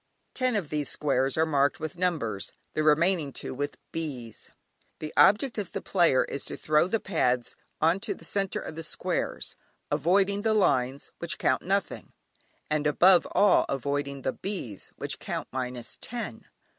[0.33, 4.49] Ten of these squares are marked with numbers, the remaining two with "Bs."
[4.97, 8.73] The object of the player is to throw the pads on to the centre of
[8.73, 9.55] the squares,
[9.91, 12.13] avoiding the lines, which count nothing,
[12.67, 16.45] and above all avoiding the "Bs," which count "minus ten."